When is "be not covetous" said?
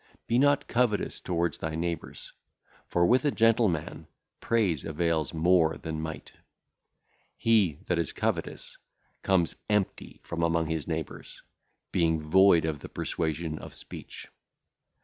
0.25-1.19